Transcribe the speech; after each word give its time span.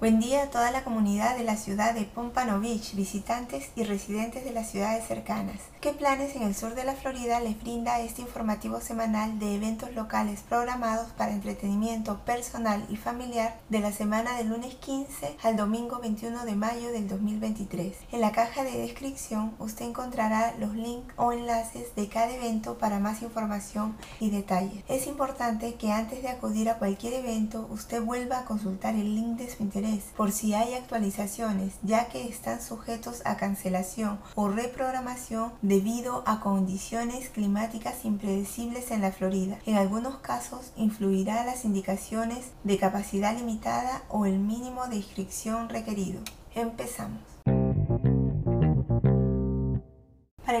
Buen 0.00 0.18
día 0.18 0.44
a 0.44 0.46
toda 0.46 0.70
la 0.70 0.82
comunidad 0.82 1.36
de 1.36 1.44
la 1.44 1.58
ciudad 1.58 1.92
de 1.92 2.06
Pompano 2.06 2.58
Beach, 2.58 2.94
visitantes 2.94 3.68
y 3.76 3.84
residentes 3.84 4.44
de 4.44 4.50
las 4.50 4.70
ciudades 4.70 5.06
cercanas. 5.06 5.56
¿Qué 5.82 5.92
planes 5.92 6.34
en 6.36 6.42
el 6.42 6.54
sur 6.54 6.74
de 6.74 6.84
la 6.84 6.94
Florida 6.94 7.38
les 7.40 7.60
brinda 7.60 8.00
este 8.00 8.22
informativo 8.22 8.80
semanal 8.80 9.38
de 9.38 9.56
eventos 9.56 9.94
locales 9.94 10.40
programados 10.40 11.08
para 11.18 11.32
entretenimiento 11.32 12.20
personal 12.20 12.82
y 12.88 12.96
familiar 12.96 13.60
de 13.68 13.80
la 13.80 13.92
semana 13.92 14.38
del 14.38 14.48
lunes 14.48 14.74
15 14.76 15.36
al 15.42 15.58
domingo 15.58 15.98
21 15.98 16.46
de 16.46 16.56
mayo 16.56 16.90
del 16.92 17.06
2023? 17.06 17.94
En 18.12 18.22
la 18.22 18.32
caja 18.32 18.64
de 18.64 18.78
descripción 18.78 19.52
usted 19.58 19.84
encontrará 19.84 20.54
los 20.58 20.74
links 20.74 21.12
o 21.16 21.32
enlaces 21.32 21.94
de 21.94 22.08
cada 22.08 22.34
evento 22.34 22.78
para 22.78 23.00
más 23.00 23.20
información 23.20 23.94
y 24.18 24.30
detalles. 24.30 24.82
Es 24.88 25.06
importante 25.06 25.74
que 25.74 25.92
antes 25.92 26.22
de 26.22 26.28
acudir 26.28 26.70
a 26.70 26.78
cualquier 26.78 27.12
evento 27.12 27.66
usted 27.70 28.02
vuelva 28.02 28.38
a 28.38 28.44
consultar 28.46 28.94
el 28.94 29.14
link 29.14 29.36
de 29.36 29.54
su 29.54 29.62
interés 29.62 29.89
por 30.16 30.32
si 30.32 30.54
hay 30.54 30.74
actualizaciones, 30.74 31.74
ya 31.82 32.08
que 32.08 32.28
están 32.28 32.60
sujetos 32.62 33.22
a 33.24 33.36
cancelación 33.36 34.18
o 34.34 34.48
reprogramación 34.48 35.52
debido 35.62 36.22
a 36.26 36.40
condiciones 36.40 37.28
climáticas 37.28 38.04
impredecibles 38.04 38.90
en 38.90 39.02
la 39.02 39.12
Florida. 39.12 39.58
En 39.66 39.76
algunos 39.76 40.16
casos 40.18 40.72
influirá 40.76 41.44
las 41.44 41.64
indicaciones 41.64 42.52
de 42.64 42.78
capacidad 42.78 43.36
limitada 43.36 44.02
o 44.08 44.26
el 44.26 44.38
mínimo 44.38 44.86
de 44.88 44.96
inscripción 44.96 45.68
requerido. 45.68 46.20
Empezamos. 46.54 47.20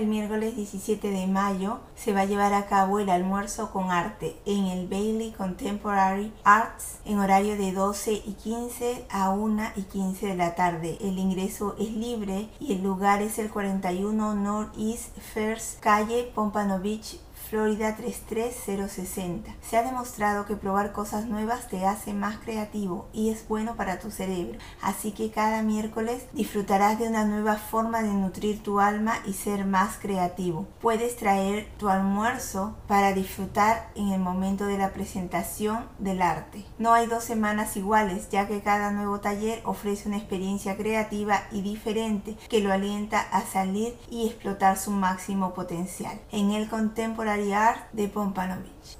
El 0.00 0.06
miércoles 0.06 0.56
17 0.56 1.10
de 1.10 1.26
mayo 1.26 1.78
se 1.94 2.14
va 2.14 2.22
a 2.22 2.24
llevar 2.24 2.54
a 2.54 2.66
cabo 2.66 3.00
el 3.00 3.10
almuerzo 3.10 3.70
con 3.70 3.90
arte 3.90 4.34
en 4.46 4.64
el 4.64 4.88
Bailey 4.88 5.32
Contemporary 5.32 6.32
Arts 6.42 7.00
en 7.04 7.18
horario 7.18 7.58
de 7.58 7.72
12 7.72 8.14
y 8.14 8.32
15 8.42 9.04
a 9.10 9.28
1 9.28 9.62
y 9.76 9.82
15 9.82 10.28
de 10.28 10.36
la 10.36 10.54
tarde. 10.54 10.96
El 11.02 11.18
ingreso 11.18 11.76
es 11.78 11.92
libre 11.92 12.48
y 12.60 12.72
el 12.72 12.82
lugar 12.82 13.20
es 13.20 13.38
el 13.38 13.50
41 13.50 14.34
Northeast 14.36 15.18
First 15.18 15.80
Calle 15.80 16.32
Pompano 16.34 16.80
Beach, 16.80 17.20
Florida 17.50 17.96
33060. 17.96 19.56
Se 19.60 19.76
ha 19.76 19.82
demostrado 19.82 20.46
que 20.46 20.54
probar 20.54 20.92
cosas 20.92 21.26
nuevas 21.26 21.66
te 21.66 21.84
hace 21.84 22.14
más 22.14 22.36
creativo 22.36 23.08
y 23.12 23.30
es 23.30 23.48
bueno 23.48 23.74
para 23.74 23.98
tu 23.98 24.12
cerebro. 24.12 24.56
Así 24.80 25.10
que 25.10 25.32
cada 25.32 25.62
miércoles 25.62 26.26
disfrutarás 26.32 27.00
de 27.00 27.08
una 27.08 27.24
nueva 27.24 27.56
forma 27.56 28.04
de 28.04 28.12
nutrir 28.12 28.62
tu 28.62 28.78
alma 28.78 29.14
y 29.26 29.32
ser 29.32 29.64
más 29.64 29.96
creativo. 29.96 30.68
Puedes 30.80 31.16
traer 31.16 31.68
tu 31.76 31.88
almuerzo 31.88 32.76
para 32.86 33.14
disfrutar 33.14 33.90
en 33.96 34.10
el 34.10 34.20
momento 34.20 34.66
de 34.66 34.78
la 34.78 34.92
presentación 34.92 35.88
del 35.98 36.22
arte. 36.22 36.64
No 36.78 36.92
hay 36.92 37.08
dos 37.08 37.24
semanas 37.24 37.76
iguales 37.76 38.28
ya 38.30 38.46
que 38.46 38.60
cada 38.60 38.92
nuevo 38.92 39.18
taller 39.18 39.60
ofrece 39.64 40.06
una 40.06 40.18
experiencia 40.18 40.76
creativa 40.76 41.42
y 41.50 41.62
diferente 41.62 42.36
que 42.48 42.60
lo 42.60 42.72
alienta 42.72 43.20
a 43.20 43.42
salir 43.42 43.98
y 44.08 44.28
explotar 44.28 44.78
su 44.78 44.92
máximo 44.92 45.52
potencial. 45.52 46.20
En 46.30 46.52
el 46.52 46.68
contemporáneo 46.68 47.39
de 47.92 48.08
Pompano 48.08 48.56
Beach. 48.60 48.98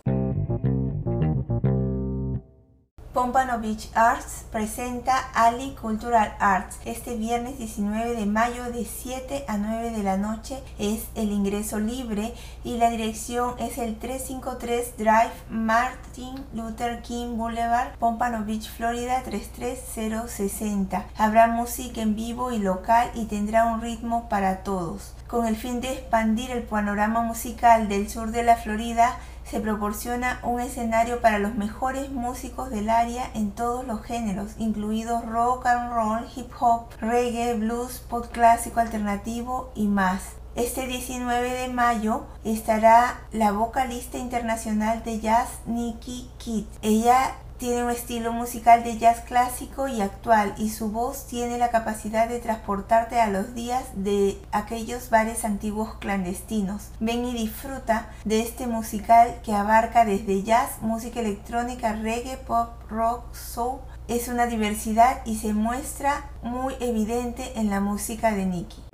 Pompano 3.12 3.58
Beach 3.60 3.90
Arts 3.94 4.46
presenta 4.50 5.14
Ali 5.34 5.74
Cultural 5.74 6.34
Arts. 6.38 6.78
Este 6.86 7.16
viernes 7.16 7.58
19 7.58 8.14
de 8.14 8.24
mayo 8.24 8.72
de 8.72 8.86
7 8.86 9.44
a 9.46 9.58
9 9.58 9.90
de 9.90 10.02
la 10.02 10.16
noche 10.16 10.62
es 10.78 11.08
el 11.16 11.32
ingreso 11.32 11.78
libre 11.80 12.32
y 12.64 12.78
la 12.78 12.88
dirección 12.88 13.56
es 13.58 13.76
el 13.76 13.98
353 13.98 14.96
Drive 14.96 15.32
Martin 15.50 16.46
Luther 16.54 17.02
King 17.02 17.36
Boulevard, 17.36 17.98
Pompano 17.98 18.46
Beach, 18.46 18.70
Florida 18.70 19.22
33060. 19.22 21.04
Habrá 21.18 21.46
música 21.48 22.00
en 22.00 22.16
vivo 22.16 22.52
y 22.52 22.58
local 22.58 23.10
y 23.14 23.26
tendrá 23.26 23.66
un 23.66 23.82
ritmo 23.82 24.30
para 24.30 24.62
todos. 24.62 25.14
Con 25.30 25.46
el 25.46 25.54
fin 25.54 25.80
de 25.80 25.92
expandir 25.92 26.50
el 26.50 26.64
panorama 26.64 27.22
musical 27.22 27.88
del 27.88 28.10
sur 28.10 28.32
de 28.32 28.42
la 28.42 28.56
Florida, 28.56 29.16
se 29.44 29.60
proporciona 29.60 30.40
un 30.42 30.58
escenario 30.58 31.20
para 31.20 31.38
los 31.38 31.54
mejores 31.54 32.10
músicos 32.10 32.68
del 32.70 32.90
área 32.90 33.30
en 33.34 33.52
todos 33.52 33.86
los 33.86 34.02
géneros, 34.02 34.56
incluidos 34.58 35.24
rock 35.26 35.66
and 35.66 35.92
roll, 35.92 36.26
hip 36.34 36.50
hop, 36.58 36.86
reggae, 37.00 37.54
blues, 37.54 38.00
pop 38.10 38.26
clásico 38.32 38.80
alternativo 38.80 39.70
y 39.76 39.86
más. 39.86 40.32
Este 40.56 40.88
19 40.88 41.48
de 41.48 41.68
mayo 41.68 42.26
estará 42.42 43.20
la 43.30 43.52
vocalista 43.52 44.18
internacional 44.18 45.04
de 45.04 45.20
jazz 45.20 45.48
Nikki 45.64 46.28
Kidd. 46.38 46.66
Ella 46.82 47.36
tiene 47.60 47.84
un 47.84 47.90
estilo 47.90 48.32
musical 48.32 48.82
de 48.82 48.96
jazz 48.96 49.20
clásico 49.20 49.86
y 49.86 50.00
actual 50.00 50.54
y 50.56 50.70
su 50.70 50.90
voz 50.90 51.26
tiene 51.26 51.58
la 51.58 51.68
capacidad 51.68 52.26
de 52.26 52.40
transportarte 52.40 53.20
a 53.20 53.28
los 53.28 53.54
días 53.54 53.84
de 53.94 54.40
aquellos 54.50 55.10
bares 55.10 55.44
antiguos 55.44 55.94
clandestinos. 56.00 56.88
Ven 57.00 57.26
y 57.26 57.34
disfruta 57.34 58.08
de 58.24 58.40
este 58.40 58.66
musical 58.66 59.40
que 59.44 59.52
abarca 59.52 60.06
desde 60.06 60.42
jazz, 60.42 60.80
música 60.80 61.20
electrónica, 61.20 61.92
reggae, 61.92 62.38
pop, 62.38 62.70
rock, 62.88 63.34
soul. 63.34 63.80
Es 64.08 64.28
una 64.28 64.46
diversidad 64.46 65.20
y 65.26 65.36
se 65.36 65.52
muestra 65.52 66.30
muy 66.42 66.74
evidente 66.80 67.52
en 67.56 67.68
la 67.68 67.80
música 67.80 68.32
de 68.32 68.46
Nicky. 68.46 68.89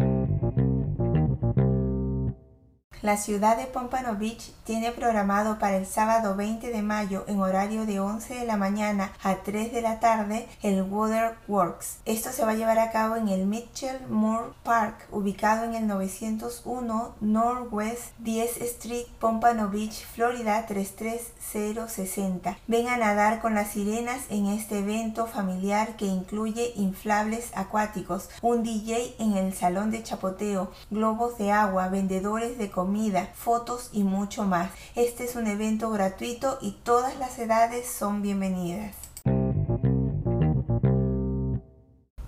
La 3.02 3.18
ciudad 3.18 3.58
de 3.58 3.66
Pompano 3.66 4.16
Beach 4.16 4.52
tiene 4.64 4.90
programado 4.90 5.58
para 5.58 5.76
el 5.76 5.84
sábado 5.84 6.34
20 6.34 6.70
de 6.70 6.80
mayo 6.80 7.24
en 7.28 7.40
horario 7.40 7.84
de 7.84 8.00
11 8.00 8.36
de 8.36 8.46
la 8.46 8.56
mañana 8.56 9.12
a 9.22 9.36
3 9.42 9.70
de 9.70 9.82
la 9.82 10.00
tarde 10.00 10.48
el 10.62 10.82
Water 10.82 11.36
Works. 11.46 11.98
Esto 12.06 12.32
se 12.32 12.42
va 12.46 12.52
a 12.52 12.54
llevar 12.54 12.78
a 12.78 12.90
cabo 12.90 13.16
en 13.16 13.28
el 13.28 13.44
Mitchell 13.46 14.00
Moore 14.08 14.52
Park, 14.62 15.08
ubicado 15.12 15.64
en 15.64 15.74
el 15.74 15.86
901 15.86 17.16
Northwest 17.20 18.16
10 18.20 18.62
Street, 18.62 19.04
Pompano 19.20 19.68
Beach, 19.68 20.06
Florida 20.06 20.64
33060. 20.66 22.56
Ven 22.66 22.88
a 22.88 22.96
nadar 22.96 23.42
con 23.42 23.54
las 23.54 23.72
sirenas 23.72 24.22
en 24.30 24.46
este 24.46 24.78
evento 24.78 25.26
familiar 25.26 25.96
que 25.96 26.06
incluye 26.06 26.72
inflables 26.76 27.50
acuáticos, 27.54 28.30
un 28.40 28.62
DJ 28.62 29.16
en 29.18 29.36
el 29.36 29.52
salón 29.52 29.90
de 29.90 30.02
chapoteo, 30.02 30.70
globos 30.90 31.36
de 31.36 31.52
agua, 31.52 31.88
vendedores 31.88 32.56
de 32.56 32.70
comida, 32.86 33.30
fotos 33.34 33.90
y 33.92 34.04
mucho 34.04 34.44
más. 34.44 34.70
Este 34.94 35.24
es 35.24 35.34
un 35.34 35.48
evento 35.48 35.90
gratuito 35.90 36.56
y 36.60 36.70
todas 36.84 37.18
las 37.18 37.36
edades 37.36 37.88
son 37.88 38.22
bienvenidas. 38.22 38.94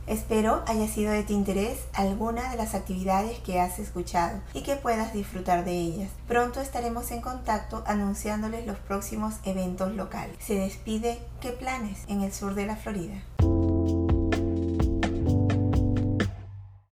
Espero 0.09 0.65
haya 0.67 0.89
sido 0.89 1.13
de 1.13 1.23
tu 1.23 1.33
interés 1.33 1.79
alguna 1.93 2.51
de 2.51 2.57
las 2.57 2.75
actividades 2.75 3.39
que 3.39 3.61
has 3.61 3.79
escuchado 3.79 4.41
y 4.53 4.63
que 4.63 4.75
puedas 4.75 5.13
disfrutar 5.13 5.65
de 5.65 5.79
ellas. 5.79 6.11
Pronto 6.27 6.61
estaremos 6.61 7.13
en 7.13 7.21
contacto 7.21 7.85
anunciándoles 7.87 8.67
los 8.67 8.79
próximos 8.79 9.35
eventos 9.45 9.95
locales. 9.95 10.37
Se 10.41 10.55
despide 10.55 11.21
¿Qué 11.41 11.51
planes 11.51 12.01
en 12.09 12.23
el 12.23 12.33
sur 12.33 12.55
de 12.57 12.67
la 12.67 12.75
Florida? 12.75 13.23